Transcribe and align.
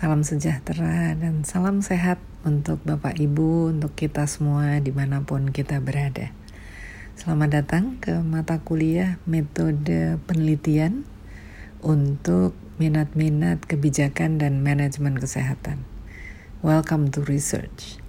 Salam 0.00 0.24
sejahtera 0.24 1.12
dan 1.12 1.44
salam 1.44 1.84
sehat 1.84 2.16
untuk 2.40 2.80
Bapak 2.88 3.20
Ibu, 3.20 3.68
untuk 3.68 3.92
kita 3.92 4.24
semua 4.24 4.80
di 4.80 4.96
mana 4.96 5.28
pun 5.28 5.52
kita 5.52 5.76
berada. 5.76 6.32
Selamat 7.20 7.60
datang 7.60 8.00
ke 8.00 8.16
mata 8.24 8.64
kuliah 8.64 9.20
metode 9.28 10.16
penelitian 10.24 11.04
untuk 11.84 12.56
minat-minat 12.80 13.60
kebijakan 13.68 14.40
dan 14.40 14.64
manajemen 14.64 15.20
kesehatan. 15.20 15.84
Welcome 16.64 17.12
to 17.12 17.20
Research. 17.20 18.00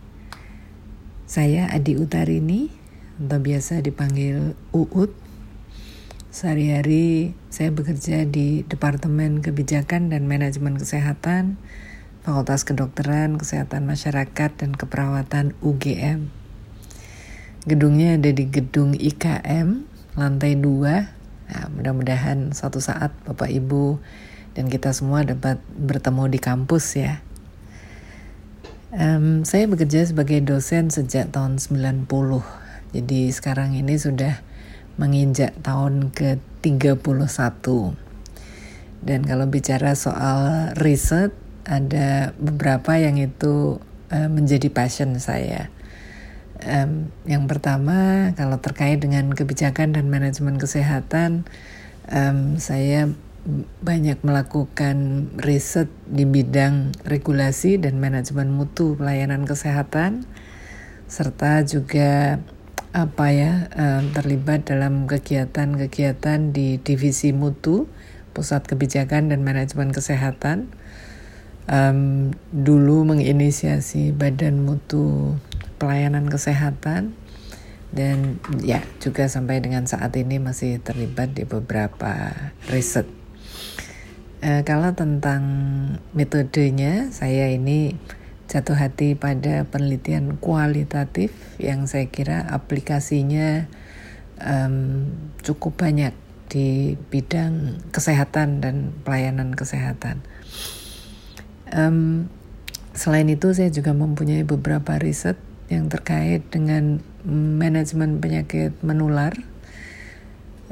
Saya 1.28 1.68
Adi 1.76 2.00
Utarini, 2.00 2.72
atau 3.20 3.44
biasa 3.44 3.84
dipanggil 3.84 4.56
Uut. 4.72 5.12
Sehari-hari 6.32 7.36
saya 7.52 7.76
bekerja 7.76 8.24
di 8.24 8.64
Departemen 8.64 9.44
Kebijakan 9.44 10.08
dan 10.08 10.32
Manajemen 10.32 10.80
Kesehatan, 10.80 11.60
Fakultas 12.22 12.62
Kedokteran, 12.70 13.42
Kesehatan 13.42 13.90
Masyarakat, 13.90 14.54
dan 14.54 14.78
Keperawatan 14.78 15.58
UGM. 15.66 16.30
Gedungnya 17.66 18.22
ada 18.22 18.30
di 18.30 18.46
gedung 18.46 18.94
IKM, 18.94 19.90
lantai 20.14 20.54
2. 20.54 20.62
Nah, 21.50 21.66
mudah-mudahan 21.74 22.54
suatu 22.54 22.78
saat 22.78 23.10
Bapak 23.26 23.50
Ibu 23.50 23.98
dan 24.54 24.70
kita 24.70 24.94
semua 24.94 25.26
dapat 25.26 25.58
bertemu 25.74 26.30
di 26.30 26.38
kampus 26.38 26.86
ya. 27.02 27.26
Um, 28.94 29.42
saya 29.42 29.66
bekerja 29.66 30.06
sebagai 30.06 30.46
dosen 30.46 30.94
sejak 30.94 31.34
tahun 31.34 31.58
90. 31.58 32.06
Jadi 32.94 33.34
sekarang 33.34 33.74
ini 33.74 33.98
sudah 33.98 34.46
menginjak 35.02 35.58
tahun 35.66 36.14
ke-31. 36.14 37.66
Dan 39.02 39.20
kalau 39.26 39.50
bicara 39.50 39.98
soal 39.98 40.70
riset, 40.78 41.34
ada 41.66 42.34
beberapa 42.38 42.98
yang 42.98 43.18
itu 43.22 43.82
uh, 44.12 44.30
menjadi 44.30 44.68
passion 44.70 45.18
saya. 45.18 45.70
Um, 46.62 47.10
yang 47.26 47.50
pertama, 47.50 48.32
kalau 48.38 48.62
terkait 48.62 49.02
dengan 49.02 49.34
kebijakan 49.34 49.98
dan 49.98 50.14
manajemen 50.14 50.62
kesehatan, 50.62 51.50
um, 52.06 52.62
saya 52.62 53.10
banyak 53.82 54.22
melakukan 54.22 55.26
riset 55.42 55.90
di 56.06 56.30
bidang 56.30 56.94
regulasi 57.02 57.82
dan 57.82 57.98
manajemen 57.98 58.54
mutu 58.54 58.94
pelayanan 58.94 59.50
kesehatan, 59.50 60.30
serta 61.10 61.66
juga 61.66 62.38
apa 62.92 63.32
ya 63.32 63.72
um, 63.72 64.12
terlibat 64.12 64.68
dalam 64.68 65.08
kegiatan-kegiatan 65.08 66.52
di 66.52 66.76
divisi 66.84 67.32
mutu 67.32 67.88
pusat 68.36 68.68
kebijakan 68.68 69.32
dan 69.32 69.42
manajemen 69.48 69.96
kesehatan 69.96 70.68
um, 71.72 72.30
dulu 72.52 73.08
menginisiasi 73.08 74.12
badan 74.12 74.68
mutu 74.68 75.40
pelayanan 75.80 76.28
kesehatan 76.28 77.16
dan 77.92 78.40
ya 78.62 78.84
juga 79.00 79.28
sampai 79.28 79.64
dengan 79.64 79.88
saat 79.88 80.16
ini 80.20 80.38
masih 80.38 80.80
terlibat 80.84 81.34
di 81.34 81.48
beberapa 81.48 82.36
riset. 82.68 83.08
Uh, 84.44 84.62
kalau 84.68 84.92
tentang 84.94 85.44
metodenya 86.12 87.10
saya 87.16 87.50
ini 87.50 87.96
jatuh 88.52 88.76
hati 88.76 89.16
pada 89.16 89.64
penelitian 89.64 90.36
kualitatif 90.36 91.32
yang 91.56 91.88
saya 91.88 92.12
kira 92.12 92.44
aplikasinya 92.52 93.72
um, 94.44 95.08
cukup 95.40 95.80
banyak 95.88 96.12
di 96.52 97.00
bidang 97.08 97.80
kesehatan 97.96 98.60
dan 98.60 98.92
pelayanan 99.08 99.56
kesehatan. 99.56 100.20
Um, 101.72 102.28
selain 102.92 103.32
itu 103.32 103.56
saya 103.56 103.72
juga 103.72 103.96
mempunyai 103.96 104.44
beberapa 104.44 105.00
riset 105.00 105.40
yang 105.72 105.88
terkait 105.88 106.44
dengan 106.52 107.00
manajemen 107.28 108.20
penyakit 108.20 108.76
menular, 108.84 109.32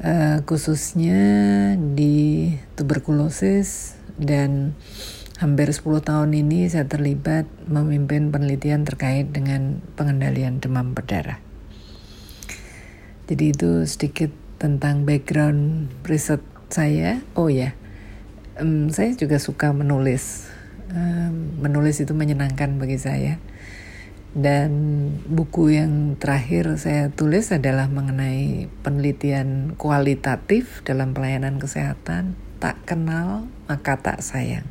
uh, 0.04 0.44
khususnya 0.44 1.74
di 1.80 2.52
tuberkulosis 2.76 3.96
dan 4.20 4.76
Hampir 5.40 5.72
10 5.72 6.04
tahun 6.04 6.36
ini 6.36 6.68
saya 6.68 6.84
terlibat 6.84 7.48
memimpin 7.64 8.28
penelitian 8.28 8.84
terkait 8.84 9.32
dengan 9.32 9.80
pengendalian 9.96 10.60
demam 10.60 10.92
berdarah. 10.92 11.40
Jadi 13.32 13.56
itu 13.56 13.88
sedikit 13.88 14.36
tentang 14.60 15.08
background 15.08 15.88
riset 16.04 16.44
saya. 16.68 17.24
Oh 17.40 17.48
ya, 17.48 17.72
um, 18.60 18.92
saya 18.92 19.16
juga 19.16 19.40
suka 19.40 19.72
menulis. 19.72 20.52
Menulis 21.60 22.02
itu 22.02 22.14
menyenangkan 22.18 22.82
bagi 22.82 22.98
saya. 22.98 23.38
Dan 24.30 24.70
buku 25.26 25.74
yang 25.74 26.14
terakhir 26.22 26.78
saya 26.78 27.10
tulis 27.10 27.50
adalah 27.50 27.90
mengenai 27.90 28.70
penelitian 28.86 29.74
kualitatif 29.74 30.86
dalam 30.86 31.18
pelayanan 31.18 31.58
kesehatan. 31.58 32.38
Tak 32.62 32.86
kenal 32.86 33.50
maka 33.66 33.98
tak 33.98 34.22
sayang. 34.22 34.68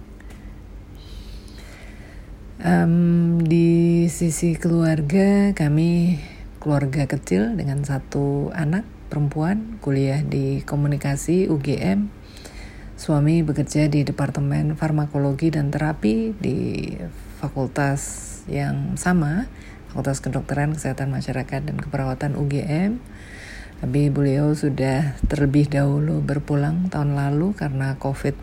Um, 2.59 3.39
di 3.39 4.11
sisi 4.11 4.59
keluarga 4.59 5.55
kami 5.55 6.19
keluarga 6.59 7.06
kecil 7.06 7.55
dengan 7.55 7.87
satu 7.87 8.50
anak 8.50 8.83
perempuan 9.09 9.79
kuliah 9.81 10.23
di 10.23 10.62
komunikasi 10.62 11.47
UGM. 11.49 12.18
Suami 12.99 13.47
bekerja 13.47 13.87
di 13.87 14.03
Departemen 14.03 14.75
Farmakologi 14.75 15.55
dan 15.55 15.71
Terapi 15.71 16.35
di 16.35 16.91
fakultas 17.39 18.27
yang 18.51 18.99
sama, 18.99 19.47
Fakultas 19.87 20.19
Kedokteran 20.19 20.75
Kesehatan 20.75 21.15
Masyarakat 21.15 21.63
dan 21.63 21.79
Keperawatan 21.79 22.35
UGM. 22.35 22.99
Tapi 23.79 24.11
beliau 24.11 24.51
sudah 24.51 25.15
terlebih 25.31 25.71
dahulu 25.71 26.19
berpulang 26.19 26.91
tahun 26.91 27.15
lalu 27.15 27.55
karena 27.55 27.95
COVID 28.03 28.35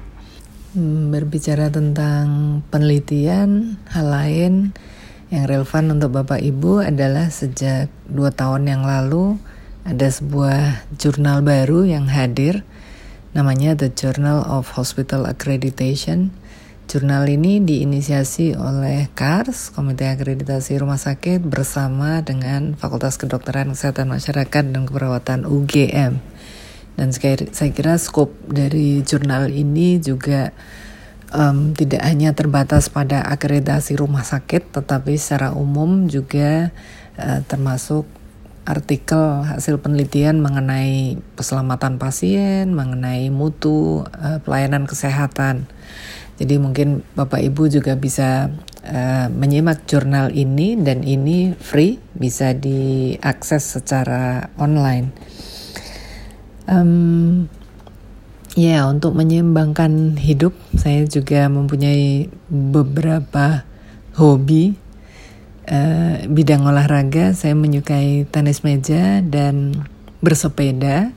berbicara 1.11 1.67
tentang 1.67 2.63
penelitian, 2.71 3.75
hal 3.91 4.07
lain 4.07 4.71
yang 5.35 5.51
relevan 5.51 5.99
untuk 5.99 6.15
Bapak 6.15 6.39
Ibu 6.39 6.79
adalah 6.79 7.27
sejak 7.27 7.91
dua 8.07 8.31
tahun 8.31 8.71
yang 8.71 8.87
lalu 8.87 9.35
ada 9.83 10.07
sebuah 10.07 10.87
jurnal 10.95 11.43
baru 11.43 11.83
yang 11.83 12.07
hadir 12.07 12.63
namanya 13.35 13.75
The 13.75 13.91
Journal 13.91 14.47
of 14.47 14.79
Hospital 14.79 15.27
Accreditation. 15.27 16.31
Jurnal 16.87 17.27
ini 17.27 17.59
diinisiasi 17.59 18.55
oleh 18.55 19.11
KARS, 19.11 19.75
Komite 19.75 20.07
Akreditasi 20.07 20.79
Rumah 20.79 20.95
Sakit 20.95 21.43
bersama 21.43 22.23
dengan 22.23 22.79
Fakultas 22.79 23.19
Kedokteran 23.19 23.75
Kesehatan 23.75 24.07
Masyarakat 24.07 24.63
dan 24.71 24.87
Keperawatan 24.87 25.43
UGM. 25.43 26.23
Dan 26.95 27.11
saya 27.11 27.71
kira 27.75 27.99
skop 27.99 28.31
dari 28.47 29.03
jurnal 29.03 29.51
ini 29.51 29.99
juga 29.99 30.55
um, 31.35 31.75
tidak 31.75 32.07
hanya 32.07 32.31
terbatas 32.31 32.87
pada 32.87 33.19
akreditasi 33.27 33.99
rumah 33.99 34.23
sakit, 34.23 34.71
tetapi 34.71 35.19
secara 35.19 35.51
umum 35.51 36.07
juga 36.07 36.71
uh, 37.19 37.43
termasuk 37.43 38.07
artikel 38.65 39.45
hasil 39.45 39.77
penelitian 39.77 40.41
mengenai 40.41 41.21
keselamatan 41.37 42.01
pasien, 42.01 42.73
mengenai 42.73 43.29
mutu 43.29 44.01
uh, 44.01 44.41
pelayanan 44.41 44.89
kesehatan. 44.89 45.69
Jadi 46.35 46.59
mungkin 46.59 47.05
Bapak 47.15 47.39
Ibu 47.39 47.71
juga 47.71 47.95
bisa 47.95 48.51
uh, 48.83 49.27
menyimak 49.31 49.87
jurnal 49.87 50.35
ini 50.35 50.75
dan 50.75 51.05
ini 51.05 51.55
free, 51.55 52.01
bisa 52.11 52.51
diakses 52.51 53.79
secara 53.79 54.51
online. 54.59 55.15
Um, 56.67 57.47
ya, 58.57 58.89
untuk 58.89 59.15
menyeimbangkan 59.15 60.19
hidup, 60.19 60.57
saya 60.75 61.07
juga 61.07 61.47
mempunyai 61.47 62.27
beberapa 62.51 63.63
hobi. 64.19 64.75
Uh, 65.65 66.29
bidang 66.29 66.61
olahraga, 66.61 67.33
saya 67.33 67.57
menyukai 67.57 68.29
tenis 68.29 68.61
meja 68.61 69.25
dan 69.25 69.85
bersepeda. 70.21 71.09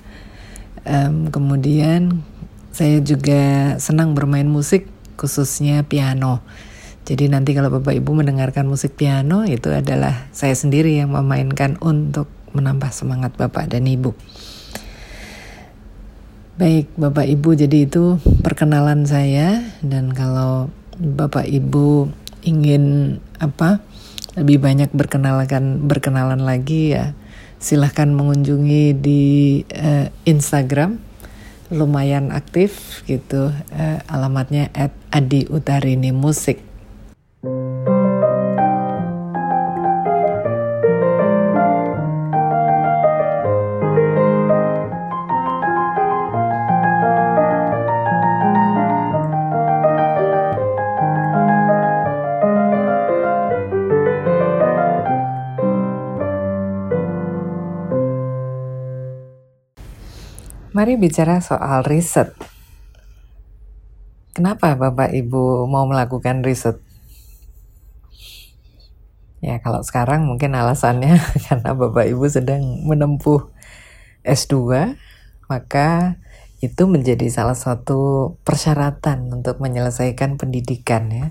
Um, 0.89 1.29
kemudian 1.29 2.25
saya 2.73 3.05
juga 3.05 3.77
senang 3.77 4.17
bermain 4.17 4.49
musik, 4.49 4.89
khususnya 5.21 5.85
piano. 5.85 6.41
Jadi 7.09 7.29
nanti 7.29 7.57
kalau 7.57 7.73
Bapak 7.73 7.97
Ibu 7.97 8.21
mendengarkan 8.21 8.69
musik 8.69 8.93
piano 8.97 9.45
itu 9.49 9.73
adalah 9.73 10.29
saya 10.33 10.53
sendiri 10.53 10.97
yang 10.97 11.13
memainkan 11.17 11.81
untuk 11.81 12.29
menambah 12.53 12.93
semangat 12.93 13.33
Bapak 13.37 13.73
dan 13.73 13.89
Ibu. 13.89 14.13
Baik, 16.59 16.91
Bapak 17.01 17.25
Ibu, 17.25 17.55
jadi 17.55 17.89
itu 17.89 18.19
perkenalan 18.43 19.09
saya 19.09 19.63
dan 19.81 20.13
kalau 20.13 20.69
Bapak 20.99 21.47
Ibu 21.47 22.11
ingin 22.43 23.17
apa 23.39 23.81
lebih 24.39 24.63
banyak 24.63 24.91
berkenalan 24.95 25.83
berkenalan 25.83 26.43
lagi 26.43 26.95
ya. 26.95 27.13
Silahkan 27.59 28.07
mengunjungi 28.07 28.95
di 28.95 29.23
uh, 29.75 30.07
Instagram. 30.23 31.03
Lumayan 31.69 32.33
aktif 32.33 33.03
gitu. 33.05 33.51
Uh, 33.75 33.99
alamatnya 34.09 34.71
at 34.73 34.95
Adi 35.11 35.45
Utarini 35.51 36.15
Musik 36.15 36.68
Mari 60.79 60.95
bicara 60.95 61.43
soal 61.43 61.83
riset. 61.83 62.39
Kenapa 64.31 64.79
Bapak 64.79 65.11
Ibu 65.11 65.67
mau 65.67 65.83
melakukan 65.91 66.47
riset? 66.47 66.79
Ya, 69.43 69.59
kalau 69.59 69.83
sekarang 69.83 70.23
mungkin 70.31 70.55
alasannya 70.55 71.19
karena 71.51 71.75
Bapak 71.75 72.07
Ibu 72.07 72.31
sedang 72.31 72.63
menempuh 72.87 73.51
S2, 74.23 74.55
maka 75.51 76.15
itu 76.63 76.87
menjadi 76.87 77.27
salah 77.27 77.59
satu 77.59 78.39
persyaratan 78.47 79.35
untuk 79.35 79.59
menyelesaikan 79.59 80.39
pendidikan 80.39 81.11
ya. 81.11 81.27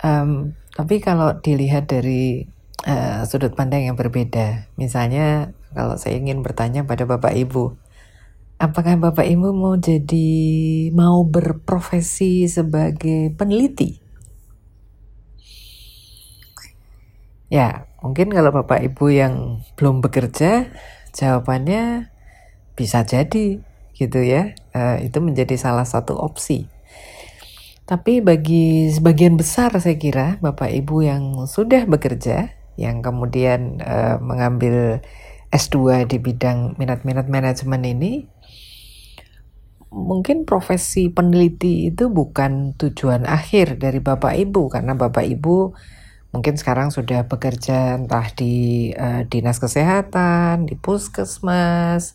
Um, 0.00 0.56
tapi 0.72 1.04
kalau 1.04 1.36
dilihat 1.44 1.92
dari 1.92 2.48
uh, 2.88 3.28
sudut 3.28 3.52
pandang 3.52 3.84
yang 3.84 4.00
berbeda, 4.00 4.64
misalnya 4.80 5.52
kalau 5.76 6.00
saya 6.00 6.16
ingin 6.16 6.40
bertanya 6.40 6.88
pada 6.88 7.04
Bapak 7.04 7.36
Ibu, 7.36 7.87
Apakah 8.58 8.98
Bapak 8.98 9.22
Ibu 9.22 9.54
mau 9.54 9.78
jadi 9.78 10.26
mau 10.90 11.22
berprofesi 11.22 12.50
sebagai 12.50 13.30
peneliti? 13.38 14.02
Ya, 17.46 17.86
mungkin 18.02 18.34
kalau 18.34 18.50
Bapak 18.50 18.82
Ibu 18.82 19.14
yang 19.14 19.62
belum 19.78 20.02
bekerja, 20.02 20.74
jawabannya 21.14 22.10
bisa 22.74 23.06
jadi 23.06 23.62
gitu 23.94 24.20
ya. 24.26 24.58
Uh, 24.74 25.06
itu 25.06 25.22
menjadi 25.22 25.54
salah 25.54 25.86
satu 25.86 26.18
opsi. 26.18 26.66
Tapi 27.86 28.18
bagi 28.18 28.90
sebagian 28.90 29.38
besar 29.38 29.70
saya 29.78 29.94
kira 30.02 30.42
Bapak 30.42 30.74
Ibu 30.74 31.06
yang 31.06 31.46
sudah 31.46 31.86
bekerja, 31.86 32.58
yang 32.74 33.06
kemudian 33.06 33.78
uh, 33.86 34.18
mengambil 34.18 34.98
S2 35.54 36.10
di 36.10 36.18
bidang 36.18 36.74
minat-minat 36.74 37.30
manajemen 37.30 37.86
ini, 37.86 38.26
mungkin 39.88 40.44
profesi 40.44 41.08
peneliti 41.08 41.88
itu 41.88 42.12
bukan 42.12 42.76
tujuan 42.76 43.24
akhir 43.24 43.80
dari 43.80 44.00
Bapak 44.04 44.36
Ibu 44.36 44.68
karena 44.68 44.92
Bapak 44.92 45.24
Ibu 45.24 45.72
mungkin 46.28 46.60
sekarang 46.60 46.92
sudah 46.92 47.24
bekerja 47.24 47.96
entah 47.96 48.28
di 48.36 48.92
uh, 48.92 49.24
dinas 49.24 49.56
kesehatan, 49.56 50.68
di 50.68 50.76
puskesmas, 50.76 52.12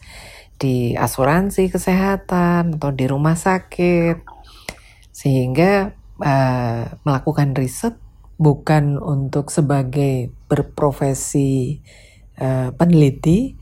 di 0.62 0.94
asuransi 0.94 1.74
kesehatan 1.74 2.78
atau 2.78 2.94
di 2.94 3.10
rumah 3.10 3.34
sakit. 3.34 4.22
Sehingga 5.10 5.98
uh, 6.22 6.84
melakukan 7.02 7.58
riset 7.58 7.98
bukan 8.38 9.02
untuk 9.02 9.50
sebagai 9.50 10.30
berprofesi 10.46 11.82
uh, 12.38 12.70
peneliti 12.78 13.58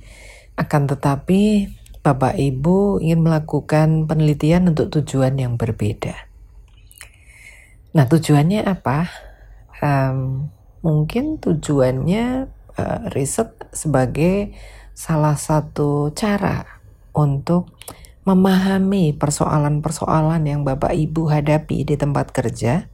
akan 0.60 0.84
tetapi 0.92 1.72
Bapak 2.02 2.34
Ibu 2.34 2.98
ingin 2.98 3.22
melakukan 3.22 4.10
penelitian 4.10 4.74
untuk 4.74 4.90
tujuan 4.90 5.38
yang 5.38 5.54
berbeda. 5.62 6.18
Nah, 7.94 8.10
tujuannya 8.10 8.66
apa? 8.66 9.06
Um, 9.86 10.50
mungkin 10.82 11.38
tujuannya 11.38 12.50
uh, 12.74 13.00
riset 13.14 13.54
sebagai 13.70 14.58
salah 14.98 15.38
satu 15.38 16.10
cara 16.18 16.82
untuk 17.14 17.70
memahami 18.26 19.14
persoalan-persoalan 19.14 20.42
yang 20.42 20.66
Bapak 20.66 20.98
Ibu 20.98 21.30
hadapi 21.30 21.86
di 21.86 22.02
tempat 22.02 22.34
kerja, 22.34 22.90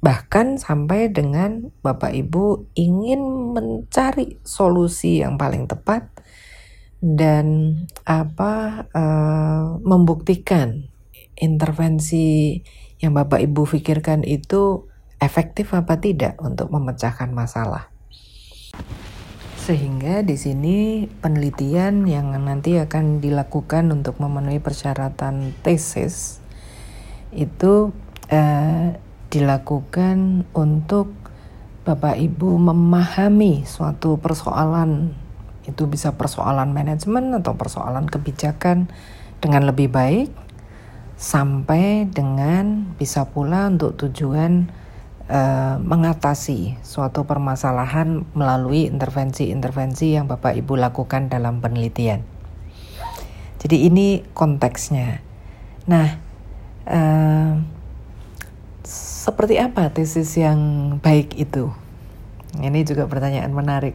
bahkan 0.00 0.56
sampai 0.56 1.12
dengan 1.12 1.68
Bapak 1.84 2.16
Ibu 2.16 2.72
ingin 2.80 3.52
mencari 3.52 4.40
solusi 4.40 5.20
yang 5.20 5.36
paling 5.36 5.68
tepat 5.68 6.08
dan 7.02 7.74
apa 8.06 8.86
uh, 8.94 9.82
membuktikan 9.82 10.86
intervensi 11.34 12.62
yang 13.02 13.18
Bapak 13.18 13.42
Ibu 13.42 13.66
pikirkan 13.66 14.22
itu 14.22 14.86
efektif 15.18 15.74
apa 15.74 15.98
tidak 15.98 16.38
untuk 16.38 16.70
memecahkan 16.70 17.34
masalah. 17.34 17.90
Sehingga 19.58 20.22
di 20.22 20.38
sini 20.38 21.06
penelitian 21.22 22.06
yang 22.06 22.34
nanti 22.38 22.78
akan 22.78 23.18
dilakukan 23.18 23.90
untuk 23.90 24.22
memenuhi 24.22 24.62
persyaratan 24.62 25.54
tesis 25.66 26.38
itu 27.34 27.90
uh, 28.30 28.86
dilakukan 29.30 30.46
untuk 30.54 31.10
Bapak 31.82 32.14
Ibu 32.14 32.62
memahami 32.62 33.66
suatu 33.66 34.22
persoalan 34.22 35.21
itu 35.66 35.86
bisa 35.86 36.18
persoalan 36.18 36.74
manajemen 36.74 37.30
atau 37.38 37.54
persoalan 37.54 38.10
kebijakan 38.10 38.90
dengan 39.38 39.66
lebih 39.66 39.90
baik 39.90 40.30
sampai 41.18 42.10
dengan 42.10 42.94
bisa 42.98 43.30
pula 43.30 43.70
untuk 43.70 43.94
tujuan 43.94 44.66
uh, 45.30 45.78
mengatasi 45.78 46.82
suatu 46.82 47.22
permasalahan 47.22 48.26
melalui 48.34 48.90
intervensi-intervensi 48.90 50.18
yang 50.18 50.26
Bapak 50.26 50.58
Ibu 50.58 50.74
lakukan 50.74 51.30
dalam 51.30 51.62
penelitian. 51.62 52.26
Jadi 53.62 53.86
ini 53.86 54.26
konteksnya. 54.34 55.22
Nah, 55.86 56.18
uh, 56.90 57.54
seperti 59.22 59.62
apa 59.62 59.94
tesis 59.94 60.34
yang 60.34 60.58
baik 60.98 61.38
itu? 61.38 61.70
Ini 62.58 62.82
juga 62.82 63.06
pertanyaan 63.06 63.54
menarik 63.54 63.94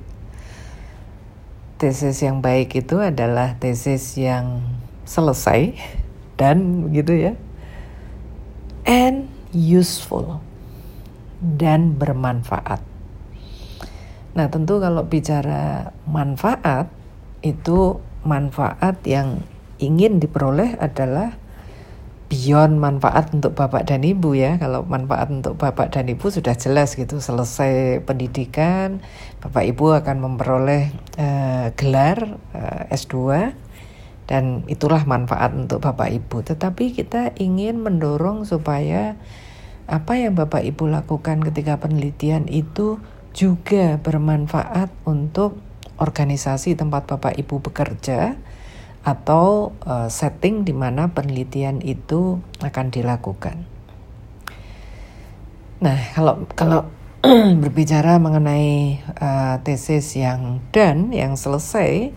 tesis 1.78 2.26
yang 2.26 2.42
baik 2.42 2.74
itu 2.74 2.98
adalah 2.98 3.56
tesis 3.62 4.18
yang 4.18 4.66
selesai 5.06 5.78
dan 6.36 6.90
begitu 6.90 7.32
ya 7.32 7.34
and 8.84 9.30
useful 9.54 10.42
dan 11.38 11.94
bermanfaat. 11.96 12.82
Nah, 14.34 14.48
tentu 14.54 14.78
kalau 14.78 15.06
bicara 15.06 15.94
manfaat 16.06 16.90
itu 17.42 18.02
manfaat 18.26 19.02
yang 19.06 19.46
ingin 19.78 20.18
diperoleh 20.18 20.78
adalah 20.82 21.38
beyond 22.28 22.76
manfaat 22.78 23.32
untuk 23.32 23.56
bapak 23.56 23.88
dan 23.88 24.04
ibu 24.04 24.36
ya 24.36 24.60
kalau 24.60 24.84
manfaat 24.84 25.32
untuk 25.32 25.56
bapak 25.56 25.96
dan 25.96 26.12
ibu 26.12 26.28
sudah 26.28 26.60
jelas 26.60 27.00
gitu 27.00 27.24
selesai 27.24 28.04
pendidikan 28.04 29.00
bapak 29.40 29.64
ibu 29.72 29.96
akan 29.96 30.18
memperoleh 30.20 30.92
uh, 31.18 31.74
gelar 31.74 32.38
eh, 32.54 32.94
S2 32.94 33.52
dan 34.28 34.68
itulah 34.68 35.04
manfaat 35.08 35.56
untuk 35.56 35.82
bapak 35.84 36.14
ibu 36.14 36.44
tetapi 36.44 36.94
kita 36.94 37.36
ingin 37.40 37.80
mendorong 37.80 38.44
supaya 38.44 39.16
apa 39.88 40.20
yang 40.20 40.36
bapak 40.36 40.68
ibu 40.68 40.86
lakukan 40.86 41.40
ketika 41.42 41.80
penelitian 41.80 42.46
itu 42.52 43.00
juga 43.32 43.98
bermanfaat 44.04 44.92
untuk 45.08 45.64
organisasi 45.98 46.76
tempat 46.76 47.08
bapak 47.08 47.40
ibu 47.40 47.64
bekerja 47.64 48.36
atau 49.08 49.72
uh, 49.88 50.12
setting 50.12 50.68
di 50.68 50.76
mana 50.76 51.16
penelitian 51.16 51.80
itu 51.80 52.44
akan 52.60 52.92
dilakukan. 52.92 53.64
Nah, 55.80 55.98
kalau 56.12 56.44
kalau 56.58 56.82
berbicara 57.66 58.22
mengenai 58.22 59.02
uh, 59.18 59.58
tesis 59.66 60.14
yang 60.14 60.62
done, 60.70 61.10
yang 61.10 61.34
selesai, 61.34 62.14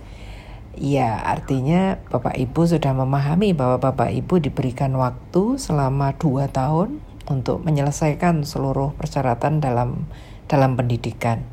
ya 0.77 1.25
artinya 1.25 1.97
Bapak 2.13 2.37
Ibu 2.37 2.69
sudah 2.69 2.93
memahami 2.93 3.57
bahwa 3.57 3.81
Bapak 3.81 4.13
Ibu 4.13 4.45
diberikan 4.45 4.93
waktu 5.01 5.57
selama 5.57 6.21
dua 6.21 6.53
tahun 6.53 7.01
untuk 7.33 7.65
menyelesaikan 7.65 8.45
seluruh 8.45 8.93
persyaratan 9.01 9.65
dalam 9.65 10.05
dalam 10.53 10.77
pendidikan. 10.77 11.49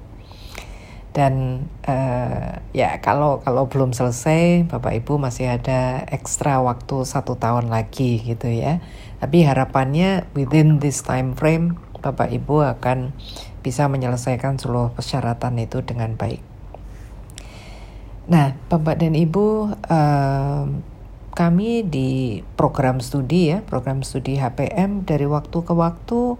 Dan 1.16 1.66
uh, 1.88 2.62
ya 2.75 3.00
kalau 3.00 3.39
kalau 3.42 3.72
belum 3.72 3.96
selesai, 3.96 4.68
Bapak 4.68 4.92
Ibu 5.01 5.24
masih 5.24 5.56
ada 5.56 6.04
ekstra 6.12 6.60
waktu 6.60 7.08
satu 7.08 7.39
tahun 7.39 7.72
lagi 7.72 8.22
gitu 8.27 8.51
ya. 8.51 8.84
Tapi 9.24 9.42
harapannya 9.48 10.30
within 10.38 10.77
this 10.77 11.01
time 11.01 11.34
frame, 11.34 11.80
Bapak 12.07 12.31
Ibu 12.31 12.63
akan 12.63 13.11
bisa 13.59 13.91
menyelesaikan 13.91 14.55
seluruh 14.55 14.95
persyaratan 14.95 15.59
itu 15.59 15.83
dengan 15.83 16.15
baik. 16.15 16.39
Nah, 18.31 18.55
Bapak 18.71 18.99
dan 18.99 19.15
Ibu, 19.15 19.75
uh, 19.87 20.63
kami 21.35 21.85
di 21.85 22.41
program 22.55 23.03
studi 23.03 23.51
ya, 23.51 23.63
program 23.63 24.03
studi 24.03 24.39
HPM 24.39 25.03
dari 25.03 25.27
waktu 25.27 25.63
ke 25.63 25.73
waktu 25.75 26.35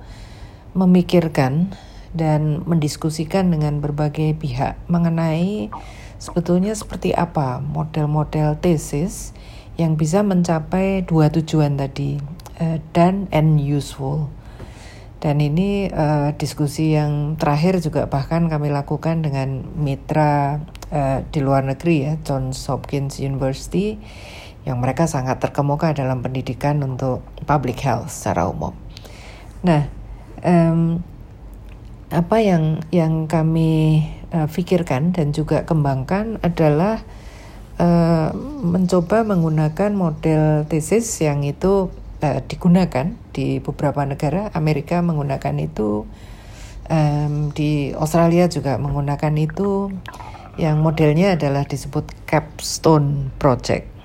memikirkan 0.75 1.71
dan 2.17 2.63
mendiskusikan 2.65 3.53
dengan 3.53 3.79
berbagai 3.83 4.36
pihak 4.36 4.79
mengenai 4.89 5.69
sebetulnya 6.17 6.74
seperti 6.74 7.13
apa 7.13 7.62
model-model 7.62 8.57
tesis 8.57 9.38
yang 9.77 9.93
bisa 9.95 10.25
mencapai 10.25 11.05
dua 11.05 11.29
tujuan 11.29 11.77
tadi 11.77 12.17
uh, 12.57 12.81
dan 12.91 13.29
and 13.29 13.62
useful. 13.62 14.33
Dan 15.17 15.41
ini 15.41 15.89
uh, 15.89 16.29
diskusi 16.38 16.93
yang 16.93 17.41
terakhir 17.41 17.81
juga 17.81 18.05
bahkan 18.05 18.45
kami 18.45 18.69
lakukan 18.69 19.25
dengan 19.25 19.65
mitra 19.74 20.62
uh, 20.93 21.25
di 21.33 21.39
luar 21.41 21.65
negeri 21.65 22.05
ya, 22.05 22.13
Johns 22.21 22.62
Hopkins 22.69 23.17
University 23.17 23.97
yang 24.67 24.77
mereka 24.77 25.09
sangat 25.09 25.41
terkemuka 25.41 25.95
dalam 25.95 26.21
pendidikan 26.21 26.83
untuk 26.86 27.25
public 27.50 27.81
health 27.81 28.13
secara 28.13 28.45
umum. 28.45 28.75
Nah, 29.65 29.89
um, 30.45 31.01
apa 32.13 32.38
yang 32.39 32.83
yang 32.93 33.25
kami 33.25 34.05
uh, 34.36 34.45
pikirkan 34.45 35.17
dan 35.17 35.33
juga 35.33 35.65
kembangkan 35.65 36.38
adalah 36.45 37.01
uh, 37.81 38.29
mencoba 38.62 39.25
menggunakan 39.25 39.91
model 39.97 40.67
tesis 40.69 41.09
yang 41.24 41.41
itu 41.41 41.89
uh, 42.24 42.39
digunakan 42.45 43.13
di 43.33 43.59
beberapa 43.59 44.05
negara. 44.05 44.53
Amerika 44.53 45.01
menggunakan 45.01 45.55
itu, 45.59 46.05
um, 46.89 47.50
di 47.51 47.91
Australia 47.93 48.50
juga 48.50 48.77
menggunakan 48.77 49.33
itu. 49.38 49.91
Yang 50.57 50.77
modelnya 50.81 51.38
adalah 51.38 51.69
disebut 51.69 52.09
capstone 52.25 53.29
project 53.38 53.97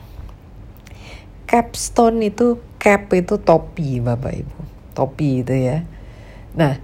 capstone 1.52 2.24
itu 2.24 2.56
cap 2.80 3.12
itu 3.12 3.36
topi 3.36 4.00
bapak 4.00 4.40
ibu 4.40 4.58
topi 4.96 5.44
itu 5.44 5.52
ya 5.52 5.84
nah 6.56 6.80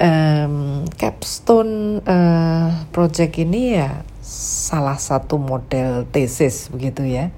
um, 0.00 0.88
capstone 0.96 2.00
uh, 2.00 2.88
project 2.96 3.36
ini 3.36 3.76
ya 3.76 4.00
salah 4.24 4.96
satu 4.96 5.36
model 5.36 6.08
tesis 6.08 6.72
begitu 6.72 7.04
ya 7.04 7.28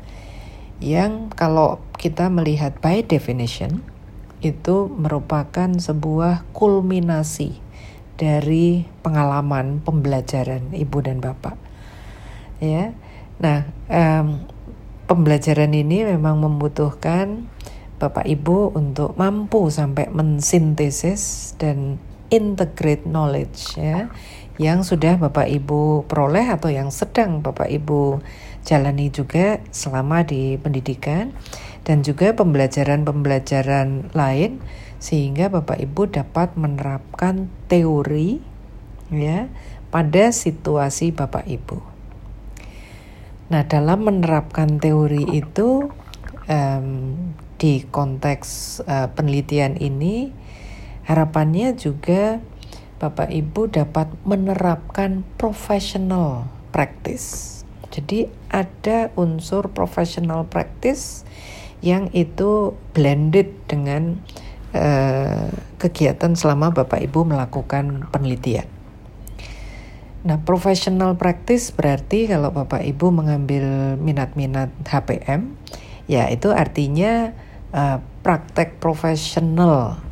yang 0.78 1.30
kalau 1.34 1.82
kita 1.98 2.30
melihat 2.30 2.78
by 2.78 3.02
definition 3.02 3.82
itu 4.38 4.86
merupakan 4.86 5.66
sebuah 5.66 6.46
kulminasi 6.54 7.58
dari 8.18 8.86
pengalaman 9.02 9.82
pembelajaran 9.82 10.74
ibu 10.74 10.98
dan 11.02 11.18
bapak. 11.18 11.58
Ya. 12.62 12.94
Nah 13.38 13.66
um, 13.90 14.46
pembelajaran 15.06 15.72
ini 15.74 16.04
memang 16.06 16.38
membutuhkan 16.42 17.48
Bapak 17.98 18.30
Ibu 18.30 18.78
untuk 18.78 19.18
mampu 19.18 19.74
sampai 19.74 20.06
mensintesis 20.14 21.54
dan 21.58 21.98
integrate 22.30 23.02
knowledge 23.08 23.74
ya 23.74 24.06
yang 24.60 24.86
sudah 24.86 25.18
Bapak 25.18 25.50
Ibu 25.50 26.06
peroleh 26.06 26.46
atau 26.46 26.70
yang 26.70 26.94
sedang 26.94 27.42
Bapak 27.42 27.66
Ibu 27.66 28.22
jalani 28.68 29.08
juga 29.08 29.64
selama 29.72 30.28
di 30.28 30.60
pendidikan 30.60 31.32
dan 31.88 32.04
juga 32.04 32.36
pembelajaran-pembelajaran 32.36 34.12
lain 34.12 34.60
sehingga 35.00 35.48
Bapak 35.48 35.80
Ibu 35.80 36.12
dapat 36.12 36.52
menerapkan 36.60 37.48
teori 37.72 38.44
ya 39.08 39.48
pada 39.88 40.28
situasi 40.28 41.16
Bapak 41.16 41.48
Ibu. 41.48 41.80
Nah, 43.48 43.64
dalam 43.64 44.04
menerapkan 44.04 44.76
teori 44.76 45.24
itu 45.32 45.88
um, 46.44 46.88
di 47.56 47.88
konteks 47.88 48.80
uh, 48.84 49.08
penelitian 49.16 49.80
ini, 49.80 50.36
harapannya 51.08 51.72
juga 51.72 52.44
Bapak 53.00 53.32
Ibu 53.32 53.72
dapat 53.72 54.12
menerapkan 54.28 55.24
professional 55.40 56.52
practice. 56.68 57.57
Jadi 57.88 58.28
ada 58.52 59.08
unsur 59.16 59.72
professional 59.72 60.44
practice 60.44 61.24
yang 61.80 62.10
itu 62.12 62.74
blended 62.92 63.54
dengan 63.70 64.18
uh, 64.74 65.48
kegiatan 65.78 66.34
selama 66.34 66.74
Bapak 66.74 67.00
Ibu 67.00 67.24
melakukan 67.28 68.10
penelitian. 68.10 68.66
Nah, 70.26 70.42
professional 70.42 71.14
practice 71.14 71.70
berarti 71.70 72.26
kalau 72.26 72.50
Bapak 72.50 72.82
Ibu 72.82 73.14
mengambil 73.14 73.94
minat-minat 73.96 74.74
HPM, 74.82 75.54
ya 76.10 76.26
itu 76.26 76.50
artinya 76.50 77.32
uh, 77.70 78.02
praktek 78.26 78.82
profesional. 78.82 80.02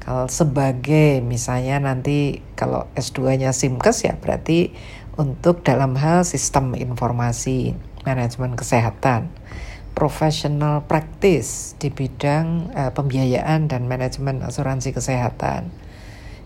Kalau 0.00 0.26
sebagai 0.26 1.20
misalnya 1.20 1.76
nanti 1.78 2.40
kalau 2.56 2.88
S2-nya 2.96 3.52
SIMKES 3.52 3.98
ya 4.08 4.14
berarti 4.16 4.72
untuk 5.20 5.60
dalam 5.60 5.94
hal 6.00 6.24
sistem 6.24 6.72
informasi 6.72 7.76
manajemen 8.08 8.56
kesehatan. 8.56 9.28
Professional 9.92 10.88
practice 10.88 11.76
di 11.76 11.92
bidang 11.92 12.72
uh, 12.72 12.90
pembiayaan 12.96 13.68
dan 13.68 13.84
manajemen 13.84 14.40
asuransi 14.40 14.96
kesehatan 14.96 15.68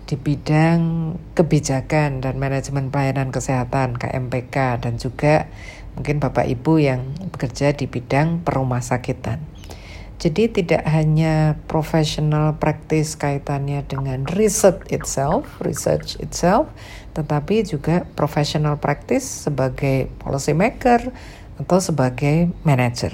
di 0.04 0.20
bidang 0.20 1.14
kebijakan 1.32 2.20
dan 2.20 2.36
manajemen 2.36 2.92
pelayanan 2.92 3.32
kesehatan 3.32 3.96
KMPK 3.96 4.84
dan 4.84 5.00
juga 5.00 5.48
mungkin 5.96 6.20
Bapak 6.20 6.44
Ibu 6.44 6.76
yang 6.76 7.16
bekerja 7.32 7.72
di 7.72 7.88
bidang 7.88 8.44
perumah 8.44 8.84
sakitan. 8.84 9.40
Jadi 10.24 10.48
tidak 10.48 10.88
hanya 10.88 11.60
professional 11.68 12.56
practice 12.56 13.12
kaitannya 13.12 13.84
dengan 13.84 14.24
research 14.32 14.88
itself, 14.88 15.44
research 15.60 16.16
itself, 16.16 16.72
tetapi 17.12 17.60
juga 17.68 18.08
professional 18.16 18.80
practice 18.80 19.44
sebagai 19.44 20.08
policy 20.24 20.56
maker 20.56 21.12
atau 21.60 21.76
sebagai 21.76 22.48
manager. 22.64 23.12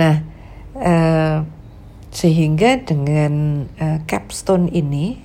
Nah, 0.00 0.24
eh, 0.80 1.44
sehingga 2.12 2.80
dengan 2.80 3.64
uh, 3.80 4.00
capstone 4.04 4.68
ini 4.68 5.16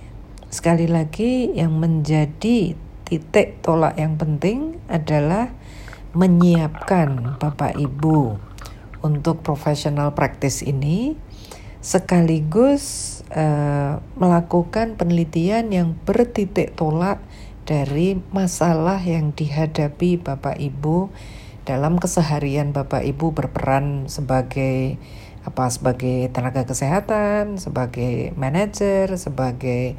sekali 0.48 0.88
lagi 0.88 1.52
yang 1.52 1.76
menjadi 1.80 2.76
titik 3.04 3.60
tolak 3.60 4.00
yang 4.00 4.16
penting 4.16 4.80
adalah 4.88 5.52
menyiapkan 6.16 7.40
Bapak 7.40 7.76
Ibu 7.76 8.40
untuk 9.06 9.46
professional 9.46 10.14
practice 10.18 10.66
ini 10.66 11.18
sekaligus 11.82 13.18
uh, 13.32 14.02
melakukan 14.18 14.98
penelitian 14.98 15.72
yang 15.72 15.96
bertitik 16.04 16.74
tolak 16.76 17.22
dari 17.68 18.20
masalah 18.32 18.98
yang 19.04 19.36
dihadapi 19.36 20.20
Bapak 20.20 20.58
Ibu 20.58 21.12
dalam 21.68 22.00
keseharian 22.00 22.72
Bapak 22.72 23.04
Ibu 23.04 23.36
berperan 23.36 24.08
sebagai 24.08 24.96
apa 25.44 25.72
sebagai 25.72 26.28
tenaga 26.32 26.68
kesehatan, 26.68 27.56
sebagai 27.56 28.36
manajer, 28.36 29.16
sebagai 29.16 29.96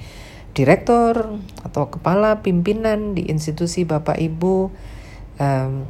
direktur 0.53 1.41
atau 1.65 1.89
kepala 1.89 2.45
pimpinan 2.45 3.17
di 3.17 3.29
institusi 3.29 3.85
Bapak 3.89 4.21
Ibu. 4.21 4.73
Um, 5.41 5.89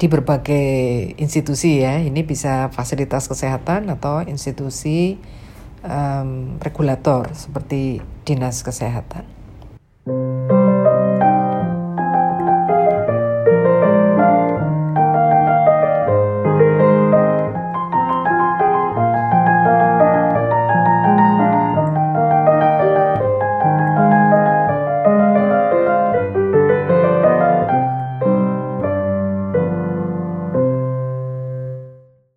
di 0.00 0.08
berbagai 0.08 0.68
institusi 1.20 1.84
ya. 1.84 2.00
Ini 2.00 2.24
bisa 2.24 2.72
fasilitas 2.72 3.28
kesehatan 3.28 3.92
atau 3.92 4.24
institusi 4.24 5.20
um, 5.84 6.56
regulator 6.64 7.28
seperti 7.36 8.00
dinas 8.24 8.64
kesehatan. 8.64 9.28